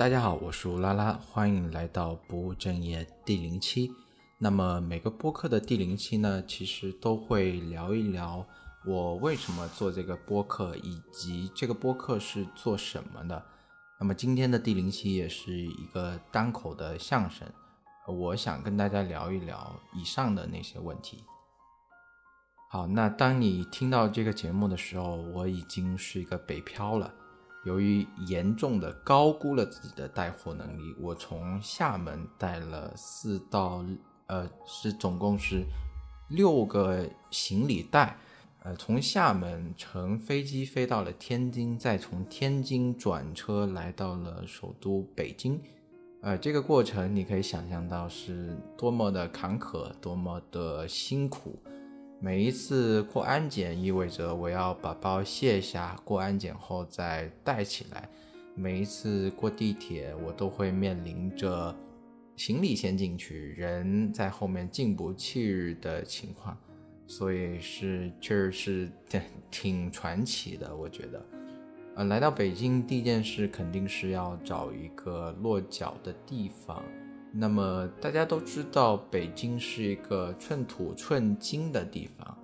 [0.00, 3.92] 大家好，我是乌拉拉，欢迎来到不务正业第零期。
[4.38, 8.42] 那么每个播客的第零期呢，其实都会聊一聊
[8.86, 13.44] 我为什么做这个播客，以及这个播客是做什么的。
[14.00, 17.46] 那么今天的第零期也是一个单口的相声，
[18.08, 21.22] 我想跟大家聊一聊以上的那些问题。
[22.70, 27.12] 好，那当你听到这个节目的时候，我已经是一个北漂了。
[27.64, 33.84] 由于严重的高估了自己的带货能力，我从厦门带了四到
[34.26, 35.64] 呃是总共是
[36.28, 38.16] 六个行李袋，
[38.62, 45.60] 呃从厦门乘飞机飞到了天津，再从天津转车来到了首都北京，
[46.22, 51.58] 呃这个过程你可以想象到是多么的坎坷，多么的辛苦。
[52.22, 58.06] 每一次过安检，意味着我要把包卸下，过安检后再带起来。
[58.54, 61.74] 每一次过地铁，我都会面临着
[62.36, 66.54] 行李先进去，人在后面进不去的情况，
[67.06, 71.24] 所以是确实是挺 挺传奇的，我觉得。
[71.94, 76.84] 呃，来到北京第一件事肯定是要找一个落脚的地方。
[77.32, 82.36] 那么大家都知道，北京是一个寸土寸金的地方。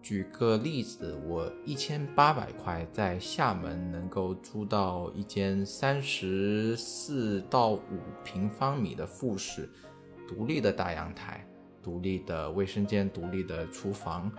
[0.00, 9.68] 举个例子，我一千八百块在厦门能够租到一间三十四到五平方米的复式，
[10.28, 11.44] 独立的大阳台、
[11.82, 14.30] 独立的卫生间、独立的厨房。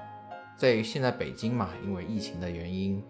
[0.56, 3.04] 在现在北京嘛，因为疫情的原因，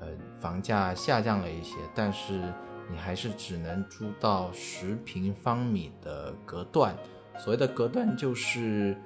[0.00, 0.08] 呃，
[0.40, 2.52] 房价下降了一些，但是。
[2.90, 6.96] 你还是只能租到十平方米的隔断。
[7.38, 8.96] 所谓的隔断就是，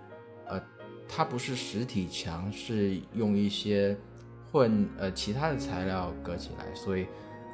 [0.47, 0.62] 呃，
[1.09, 3.97] 它不是实体墙，是用一些
[4.53, 7.06] 混呃其他的材料隔起来，所以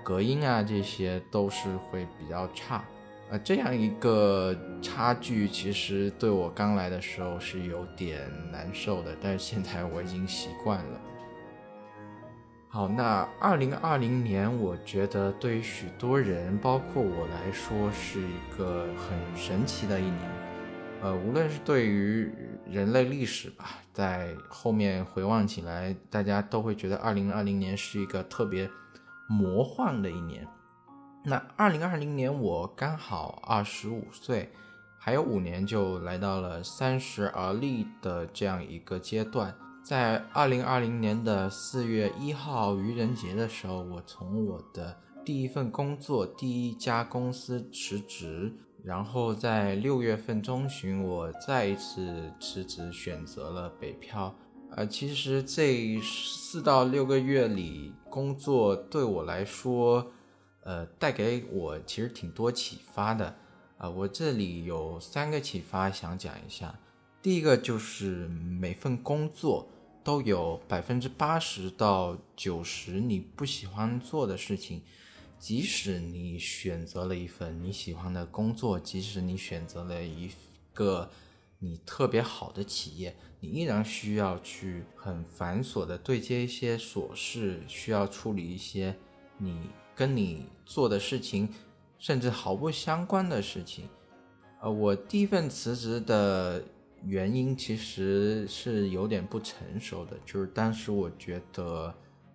[0.02, 2.84] 隔音啊这些都是会比较差。
[3.30, 8.20] 呃，这样一个差距，其实对我刚来的时候是有点
[8.52, 11.00] 难受的，但是现在我已经习惯了。
[12.74, 20.18] 好，那二零二零年，我觉得对于许多人，包括我来说，是一个很神奇的一年。
[21.00, 22.28] 呃，无论是对于
[22.68, 28.68] 人类历史吧，在后面回望起来，大家都会觉得二零二零年是一个特别
[29.28, 30.44] 魔幻的一年。
[31.22, 34.50] 那二零二零年，我刚好二十五岁，
[34.98, 39.54] 还有五年就来到了三十而立的这样一个阶段。
[39.84, 48.50] 在二零二零年的四月一号愚人节的时候，我从我的第一份工作第一家公司辞职，
[48.82, 54.34] 然后在六月份中旬，我再一次辞职，选择了北漂。
[54.70, 60.10] 呃，其实这四到六个月里，工作对我来说，
[60.62, 63.36] 呃，带给我其实挺多启发的。
[63.76, 66.74] 啊，我这里有三个启发想讲一下。
[67.20, 69.68] 第一个就是每份工作。
[70.04, 74.82] 都有百分之八十到九十你不喜欢做的事情，
[75.38, 80.30] 即使你选择了一份你喜欢的工作，即使你选择了一
[80.74, 81.10] 个
[81.58, 88.94] 你特别好的企业，你依然需要去很繁琐的对接一些琐事，需要处理一些
[89.38, 91.48] 你跟你做的事情
[91.98, 93.88] 甚至毫不相关的事情。
[94.60, 96.62] 呃，我第一份辞职的。
[97.06, 101.94] 原因其实是有点不成熟的，就是当时我觉得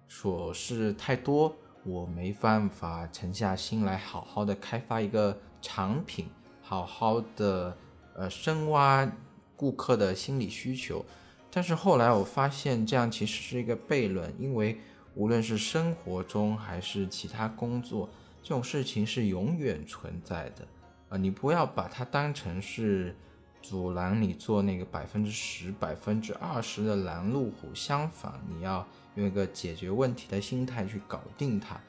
[0.10, 6.28] 琐事太多，我没办法沉下心来好好的开发一个产品，
[6.62, 7.76] 好好的
[8.14, 9.12] 呃深挖
[9.56, 11.04] 顾客的心理需求。
[11.50, 14.78] 但是后来我发现这样其实是一个悖论，因为
[15.16, 18.08] 无论是生活中还是其他工作，
[18.44, 20.68] 这种事情是永远存在的
[21.10, 23.16] 啊，你不要把它当成是。
[23.62, 31.80] 阻拦你做那个百分之十、百分之二十的拦路虎，相反，你要用一个解决问题的心态去搞定它。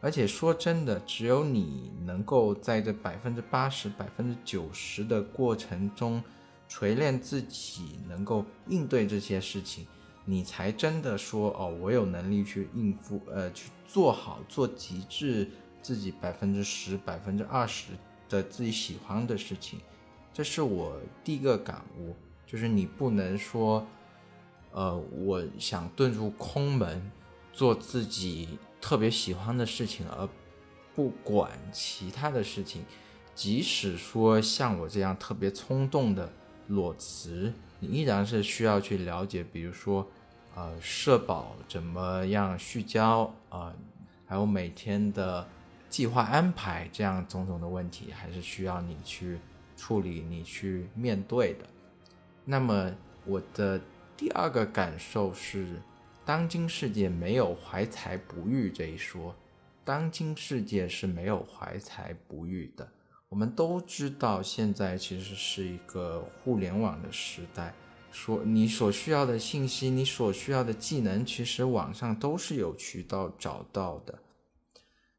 [0.00, 6.22] 而且说真的，只有你能够在这百分之八十、百分之九十的过程中
[6.68, 9.86] 锤炼自己，能够应对这些事情，
[10.24, 15.50] 你才真的说哦，我有能力去应付，呃，去做好、做极致
[15.82, 17.92] 自己百分之十、百分之二十
[18.28, 19.80] 的自己喜欢的事情。
[20.38, 22.14] 这是我第一个感悟，
[22.46, 23.84] 就是你不能说，
[24.70, 27.10] 呃，我想遁入空门，
[27.52, 30.28] 做自己特别喜欢的事情，而
[30.94, 32.84] 不管其他的事情。
[33.34, 36.32] 即使说像我这样特别冲动的
[36.68, 40.06] 裸辞，你依然是需要去了解，比如说，
[40.54, 43.74] 呃，社保怎么样续交啊，
[44.24, 45.48] 还有每天的
[45.88, 49.40] 计划安排这样种种的问题，还是需要你去
[49.78, 51.64] 处理、你去面对的。
[52.44, 52.92] 那么
[53.24, 53.80] 我的
[54.16, 55.80] 第二个感受是，
[56.26, 59.34] 当今世界没有怀才不遇这一说，
[59.84, 62.86] 当今世界是没有怀才不遇的。
[63.28, 67.72] 我们都知道，现在其实是一个互联网的时代。
[68.10, 74.18] 说你所需要的信息，你所需要的技能，其实网上都是有渠道找到的。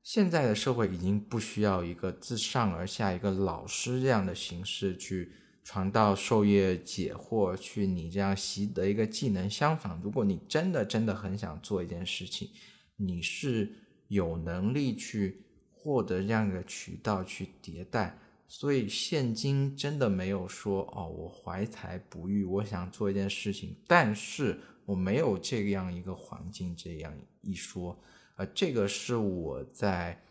[0.03, 5.31] 现在的社会已经不需要一个自上而下一个老师这样的形式去
[5.63, 9.49] 传道授业解惑，去你这样习得一个技能。
[9.49, 12.49] 相反，如果你真的真的很想做一件事情，
[12.95, 13.71] 你是
[14.07, 15.45] 有能力去。
[15.81, 18.19] 获得这样一个渠道去迭代，
[18.49, 27.97] 所以现今真的没有说哦，我怀才不遇，我想做一件事情，但是我没有这样一个环境，这样一说，
[28.39, 30.23] 呃，这个是我在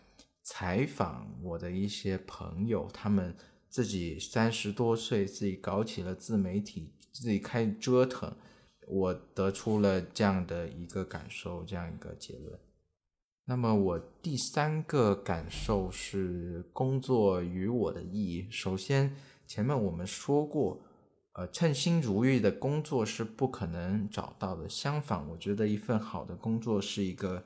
[0.42, 3.36] 采访我的一些朋友，他们
[3.68, 8.34] 自己三十多岁，自己搞起了自媒体，自己开折腾，
[8.86, 12.58] 我得出了这样的一个感受，这样一个结论。
[13.44, 18.48] 那么我第三个感受是工作与我的意义。
[18.50, 19.14] 首先，
[19.46, 20.80] 前面我们说过，
[21.34, 24.66] 呃，称心如意的工作是不可能找到的。
[24.66, 27.44] 相反，我觉得一份好的工作是一个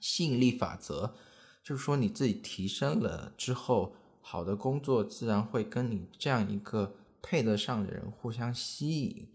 [0.00, 1.14] 吸引力法则，
[1.62, 9.28] 就是说你自己提升了之后，好的工作自然会跟你这样一个配得上的人互相吸引。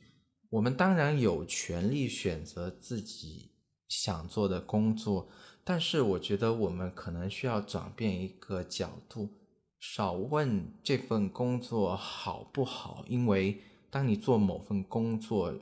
[0.49, 3.51] 我们当然有权利选择自己
[3.87, 5.29] 想做的工作。
[5.65, 9.29] 但是我觉得我们可能需要转变一个角度，
[9.79, 15.55] 少问这份工作好不好，因为当你做某份工作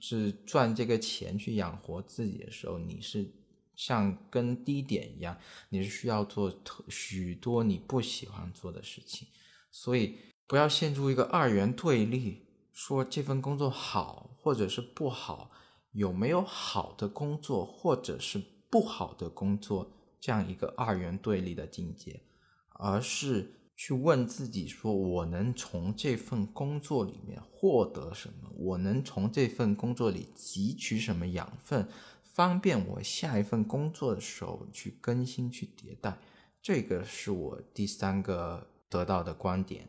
[0.00, 3.24] 是赚这个钱去养活自己的时候，你是
[3.74, 5.36] 像跟低点一样，
[5.68, 6.52] 你是需要做
[6.88, 9.28] 许多你不喜欢做的事情，
[9.70, 10.16] 所以
[10.46, 15.50] 不要陷入一个二元对立，说这份工作好或者是不好，
[15.92, 18.42] 有没有好的工作或者是。
[18.72, 22.22] 不好的工作，这样一个二元对立的境界，
[22.70, 28.48] 而是去问自己：说我能从这份工作里面获得什么？
[28.56, 31.86] 我能从这份工作里汲取什么养分，
[32.32, 36.16] 方便我下一份工作的时候去更新、去迭代？
[36.62, 39.86] 这个是我第三个得到的观点。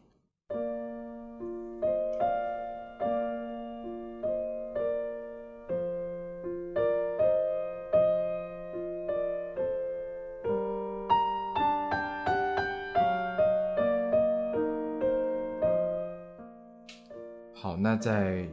[17.53, 18.45] 好那在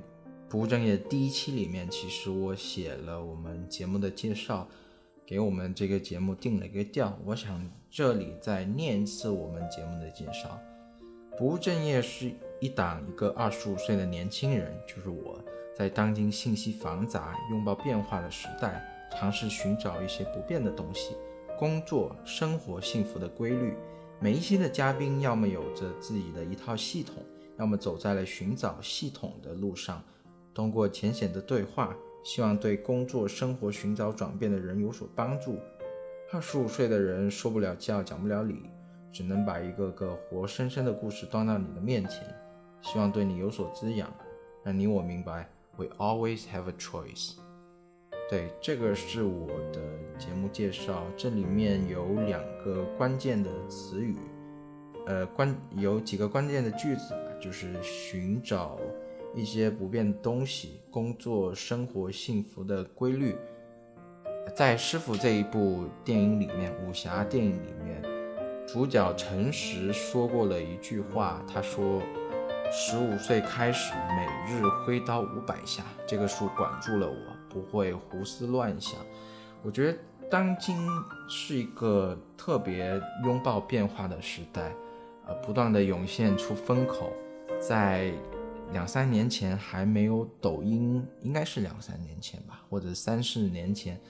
[0.50, 4.66] 不务正业第一期里面，其实我写了我们节目的介绍，
[5.24, 7.16] 给我们这个节目定了一个调。
[7.24, 10.60] 我想这里再念一次我们节目的介绍。
[11.38, 15.40] 不务正业是一档一个二十五岁的年轻人，就是我
[15.72, 21.14] 在当今信息繁杂、拥抱变化的时代，尝试寻找一些不变的东西，
[21.56, 23.74] 工作、生活、幸福的规律。
[24.18, 27.22] 每一期的嘉宾要么有着自己的一套系统。
[27.56, 30.02] 要么走在了寻找系统的路上，
[30.54, 35.58] 通过浅显的对话，希望对工作生活寻找转变的人有所帮助。
[36.32, 38.70] 二十五岁的人说不了教，讲不了理，
[39.12, 42.22] 只能把一个个活生生的故事端到你的面前，
[42.82, 44.08] 希望对你有所滋养，
[44.62, 47.32] 让你我明白，We always have a choice。
[48.28, 49.80] 对，这个是我的
[50.16, 54.16] 节目介绍，这里面有两个关键的词语。
[55.06, 58.78] 呃，关有几个关键的句子，就是寻找
[59.34, 63.36] 一些不变东西，工作、生活、幸福的规律。
[64.54, 68.02] 在《师傅》这一部电影里面，武侠电影里面，
[68.66, 72.02] 主角陈实说过了一句话，他说
[72.72, 77.14] ：“十五岁开始，每日挥刀五百下，这个数管住了我，
[77.48, 78.98] 不会胡思乱想。”
[79.62, 80.76] 我觉得当今
[81.28, 84.72] 是一个特别拥抱变化的时代。
[85.26, 87.12] 呃不断的涌现出风口，
[87.60, 88.10] 在
[88.72, 94.00] 两三年前还没有抖音，应该是两三年前吧，或者三四年前，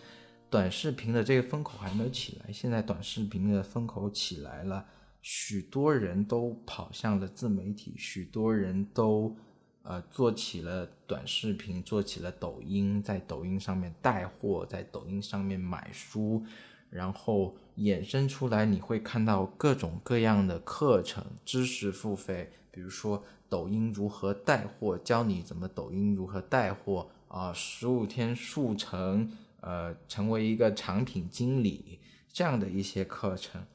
[0.50, 2.52] 短视频的这个风口还没有起来。
[2.52, 4.84] 现在短视频的风口起来了，
[5.22, 9.34] 许多人都跑向了自媒体，许多人都
[9.82, 16.44] 呃做起了短视频，做起了抖音，在抖音上面带货，在抖音上面买书。
[16.90, 29.30] 然后衍生出来，你会看到各种各样的课程、知识付费，比如说抖音如何带货，教你怎么抖音如何带货啊，十五天速成，
[29.60, 32.00] 呃，成为一个产品经理
[32.32, 33.66] 这样的一些课程。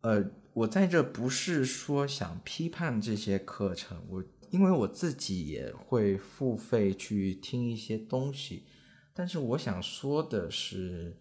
[0.00, 8.64] 呃，我在这不是说想批判这些课程，我因为我自己也会付费去听一些东西，
[9.12, 11.16] 但是我想说的是，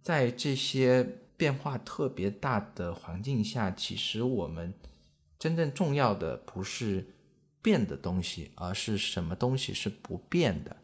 [0.00, 4.72] 在这些变化特别大的环境下，其实我们
[5.38, 7.06] 真正重要的不是
[7.62, 10.76] 变的东西，而是什么东西是不变的。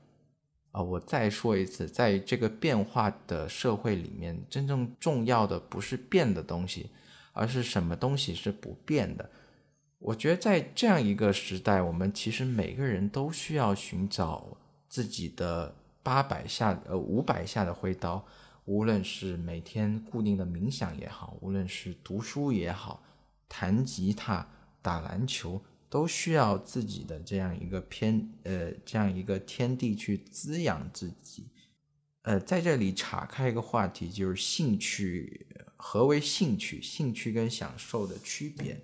[0.72, 6.90] 啊，我再说一次，在这个变化的社会里面，真正重要的不是变的东西。
[7.34, 9.30] 而是什么东西是不变的？
[9.98, 14.54] 我觉得在这样一个时代，我们其实每个人都需要寻找
[14.86, 18.22] 自己的八百下、呃五百下的挥刀。
[18.66, 23.02] 无论是每天固定的冥想也好，无论是读书也好，
[23.54, 24.48] 弹吉他、
[24.80, 31.48] 打篮球，都需要自己的这样一个偏呃这样一个天地去滋养自己。
[32.22, 35.46] 呃，在这里岔开一个话题，就是兴趣。
[35.76, 36.80] 何为兴趣？
[36.80, 38.80] 兴趣跟享受的区别。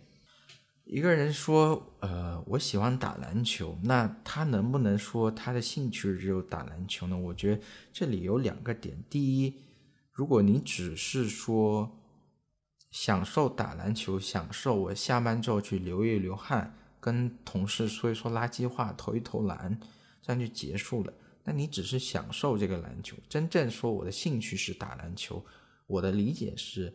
[0.84, 7.16] 一个人说：“呃，我喜欢打篮球。”那他能不能说他的兴趣只有打篮球呢？
[7.16, 9.02] 我觉得这里有两个点。
[9.08, 9.54] 第一，
[10.12, 11.98] 如果你只是说
[12.90, 19.78] 享受打篮球，享受我下班之后去流一流汗，跟同事说一说垃圾话，投一投篮，
[20.23, 21.12] 这样就结束了。
[21.45, 23.16] 那你只是享受这个篮球。
[23.28, 25.45] 真正说我的兴趣是打篮球。
[25.87, 26.95] 我的理解是，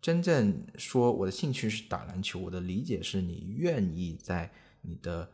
[0.00, 2.38] 真正说我的兴趣是打篮球。
[2.38, 4.52] 我的理解是你愿意在
[4.82, 5.28] 你的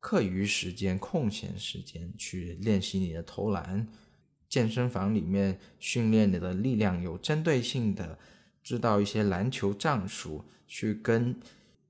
[0.00, 3.86] 课余时间、空闲时间去练习你的投篮，
[4.48, 8.18] 健身房里面训练你的力量，有针对性的
[8.66, 11.38] 知道一些篮球战术，去跟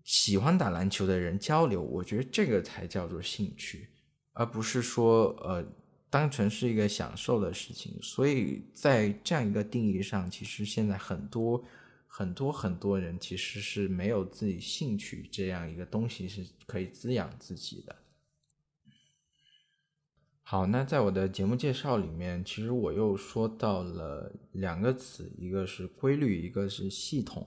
[0.04, 1.80] 喜欢打篮球的人交流。
[1.80, 3.88] 我觉得这个才叫做兴趣，
[4.34, 5.64] 而不是说呃。
[6.08, 11.62] 单纯是一个享受的事情，所以在这样一个定义上，其实现在很多
[12.06, 17.94] 很多很多人其实是没有自己兴趣这样一个东西是可以滋养自己的。
[20.48, 27.44] 好，那在我的节目介绍里面，其实我又说到了两个词，一个是规律，一个是系统。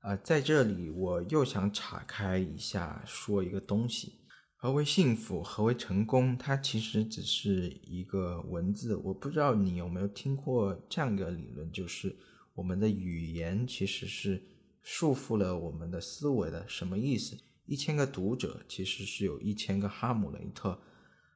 [0.00, 4.14] 啊，在这里我又想岔开一下说一个东西。
[4.56, 5.44] 何为幸福？
[5.44, 6.36] 何为成功？
[6.36, 8.96] 它其实只是一个文字。
[8.96, 12.16] 我不知道你有没有听过这样一个理论，就是
[12.54, 14.42] 我们的语言其实是
[14.82, 16.68] 束缚了我们的思维的。
[16.68, 17.36] 什么意思？
[17.66, 20.76] 一千个读者其实是有一千个哈姆雷特。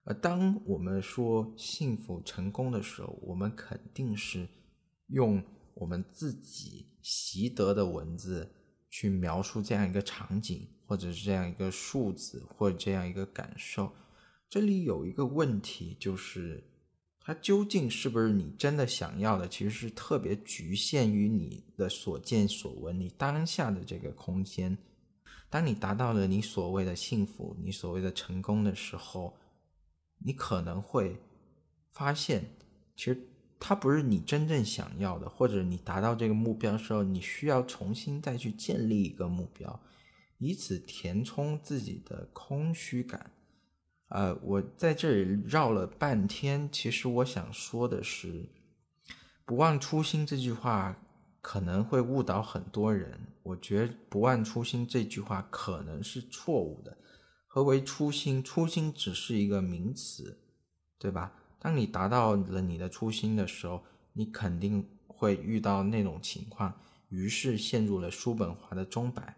[0.09, 4.49] 而当我们说幸福、成功的时候，我们肯定是
[5.09, 8.51] 用我们自己习得的文字
[8.89, 10.67] 去描述这样一个场景。
[10.89, 13.93] 或者是这样一个数字，或者这样一个感受，
[14.49, 16.65] 这里有一个问题，就是
[17.21, 19.47] 它究竟是不是你真的想要的？
[19.47, 24.79] 其实是特别局限于你的所见所闻，你当下的这个空间。
[25.51, 29.37] 当你达到了你所谓的幸福，你所谓的成功的时候，
[30.19, 31.21] 你可能会
[31.91, 32.45] 发现，
[32.97, 33.29] 其实
[33.61, 39.81] 它不是你真正想要的，或者你达到这个目标的时候，你需要重新再去建立一个目标。
[40.39, 43.33] 以此填充自己的空虚感，
[44.11, 48.49] 呃，我在这里绕了半天，其实我想说的是
[49.45, 50.97] ，“不忘初心”这句话
[51.41, 53.19] 可能会误导很多人。
[53.43, 56.97] 我觉得“不忘初心”这句话可能是错误的。
[57.59, 58.41] 何为初心？
[58.41, 60.39] 初心只是一个名词，
[60.97, 61.33] 对吧？
[61.59, 69.35] 当你达到了你的初心的时候，你肯定会遇到那种情况，于是陷入了叔本华的钟摆。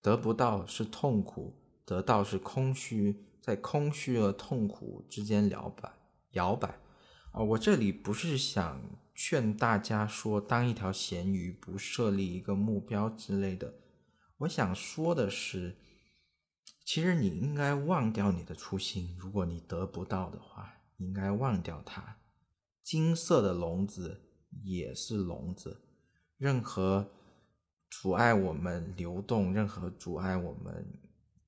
[0.00, 5.92] 得不到是痛苦，得到是空虚，在空虚和痛苦之间摇摆
[6.30, 6.78] 摇摆。
[7.32, 8.80] 啊，我这里不是想
[9.14, 13.74] 劝大家说当一条咸鱼，不设立一个目标之类的。
[14.38, 15.76] 我想说的是，
[16.86, 19.14] 其实你应该忘掉你的初心。
[19.18, 22.16] 如果你得不到的话，应该忘掉它。
[22.82, 24.22] 金色的笼子
[24.62, 25.82] 也是笼子，
[26.38, 27.10] 任何。
[27.88, 30.84] 阻碍我们流动，任何阻碍我们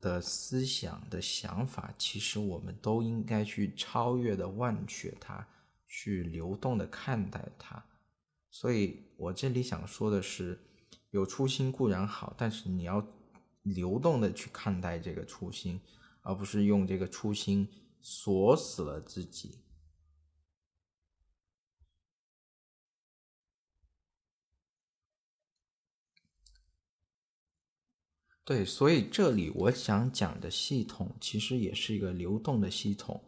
[0.00, 5.46] 的思想的想法，其实我们都应该去超越的忘却它，
[5.88, 7.84] 去流动的看待它。
[8.50, 10.58] 所以我这里想说的是，
[11.10, 13.04] 有初心固然好，但是你要
[13.74, 15.80] 流动的去看待这个初心，
[16.22, 17.68] 而不是用这个初心
[18.00, 19.58] 锁死了自己。
[28.44, 33.22] 对，所以这里我想讲的系统其实也是一个流动的系统。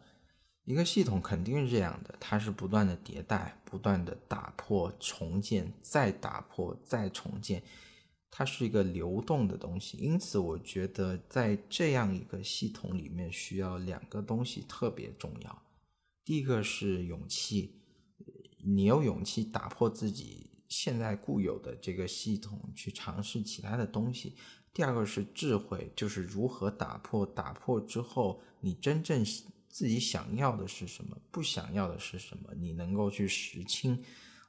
[0.63, 7.61] 一个系统肯定是这样的，它是不断的迭代，不断的打破、重建，再打破、再重建。
[8.33, 15.61] 它是一个流动的东西，因此我觉得在这样一个系统里面，需要两个东西特别重要。
[16.23, 17.81] 第一个是勇气，
[18.63, 24.35] 你有勇气打破自己现在固有的这个系统，去尝试其他的东西。
[24.73, 29.25] 第二个是智慧，就是如何打破，打破之后你真正
[29.67, 34.01] 自己想要的是什么，不想要的是什么，你能够去识清。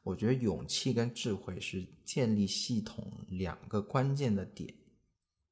[0.04, 4.74] 我觉得勇气跟智慧是建立系统两个关键的点。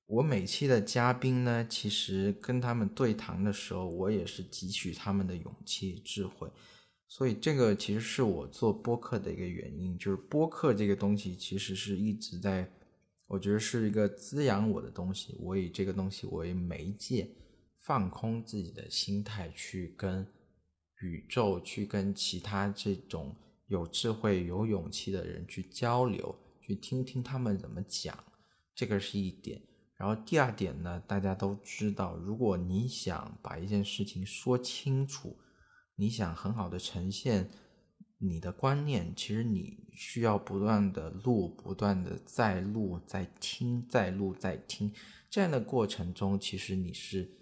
[0.07, 6.51] 我每期的嘉宾呢，其实跟他们对谈的时候，我也是汲取他们的勇气、智慧。
[7.07, 12.69] 所以这个其实是我做播客的一个原因，就是播客这个东西其实是一直在，
[13.29, 15.37] 我觉得是一个滋养我的东西。
[15.39, 17.31] 我以这个东西为媒介，
[17.79, 20.27] 放空自己的心态，去跟
[21.03, 23.37] 宇宙，去跟其他这种。
[23.71, 28.19] 有智慧、有勇气的人去交流，去听听他们怎么讲，
[28.75, 29.63] 这个是一点。
[29.95, 35.39] 然后第二点呢，大家都知道，如果你想把一件事情说清楚，
[35.95, 37.49] 你想很好的呈现
[38.19, 44.93] 你的观念，其实你需要不断的录、不断的再录、再听、再录、再听，
[45.31, 47.40] 这样的过程中，其实你是。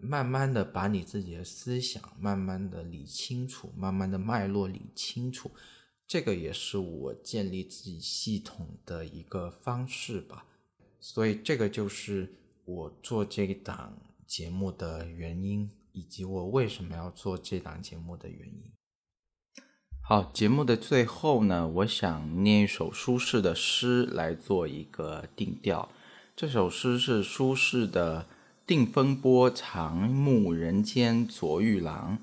[0.00, 5.50] 慢慢的把你自己的思想慢慢的理清楚，慢慢的脉络理清楚，
[6.06, 10.46] 这个也是我建立自己系统的一个方式吧。
[10.98, 12.32] 所以这个就是
[12.64, 13.96] 我做这档
[14.26, 18.62] 节目的原因，以及我为什么要做这档节目的原因。
[20.00, 25.88] 好，节目的最后呢，我想念一首苏轼的诗来做一个定调。
[26.34, 28.26] 这首诗是苏轼的。
[28.70, 32.18] 定风波，长暮人间昨遇郎。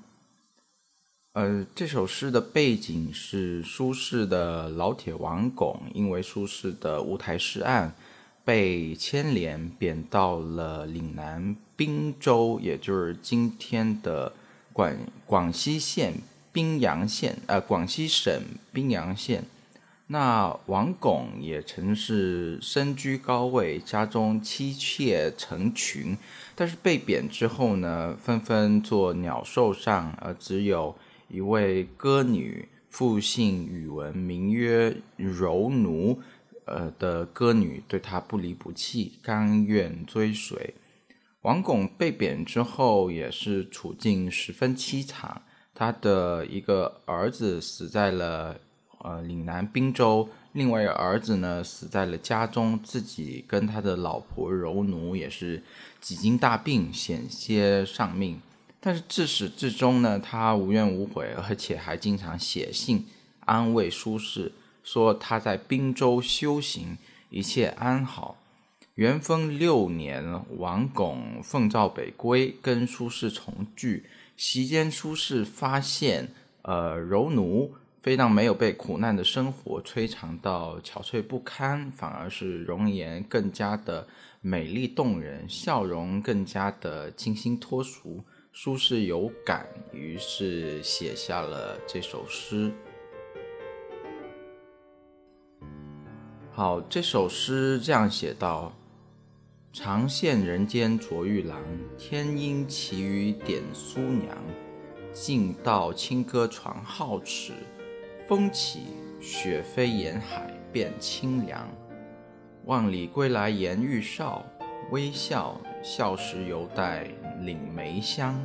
[1.34, 7.94] 呃，这首诗的背景是苏轼的老铁王巩，因为苏轼的乌台诗案
[8.46, 14.32] 被牵连，贬到了岭南滨州，也就是今天的
[14.72, 16.14] 广广西县
[16.50, 19.44] 宾阳县，呃，广西省宾阳县。
[20.10, 26.16] 那王巩也曾是身居高位，家中妻妾成群，
[26.54, 30.96] 但是被贬之后呢，纷纷做鸟兽上，而只有
[31.28, 36.18] 一位歌女，复姓宇文，名曰柔奴，
[36.64, 40.74] 呃的歌女对他不离不弃，甘愿追随。
[41.42, 45.42] 王巩被贬之后，也是处境十分凄惨，
[45.74, 48.58] 他的一个儿子死在了。
[48.98, 55.62] 呃，岭南滨州，另外一个儿子呢死在了家中，自己跟他的老婆柔奴也是
[56.00, 58.40] 几经大病，险些丧命。
[58.80, 63.06] 但是自始至终呢，他无怨无悔，而且还经常写信
[63.44, 66.96] 安慰苏轼，说他在滨州修行，
[67.30, 68.36] 一切安好。
[68.94, 70.24] 元丰六年，
[70.56, 74.06] 王巩奉诏北归，跟苏轼重聚。
[74.36, 76.32] 席间，苏轼发现，
[76.62, 77.74] 呃，柔奴。
[78.08, 84.08] 非但没有被苦难的生活摧残到憔悴不堪，反而是容颜更加的
[84.40, 88.24] 美丽动人，笑容更加的清新脱俗。
[88.50, 92.72] 舒适有感，于是写下了这首诗。
[96.50, 98.74] 好，这首诗这样写道
[99.70, 101.62] ：“长羡人间卓玉郎，
[101.98, 104.34] 天阴奇语点苏娘。
[105.12, 107.52] 尽道清歌传皓齿。”
[108.28, 108.88] 风起，
[109.22, 111.66] 雪飞，沿海变清凉。
[112.66, 114.44] 万里归来颜愈少，
[114.90, 117.04] 微笑笑时犹带
[117.40, 118.38] 岭梅香。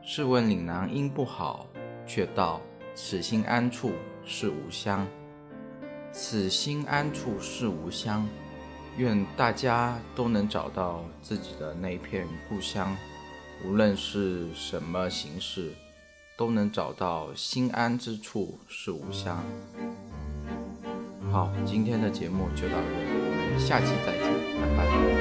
[0.00, 1.66] 试问岭南应不好，
[2.06, 2.62] 却道
[2.94, 3.92] 此心安处
[4.24, 5.06] 是吾乡。
[6.10, 8.26] 此心安处是吾乡。
[8.96, 12.96] 愿大家都能找到自己的那片故乡，
[13.66, 15.74] 无论是什么形式。
[16.40, 19.44] 都能找到心安之处是吾乡。
[21.30, 25.19] 好，今天的节目就到这里，我们下期再见，拜拜。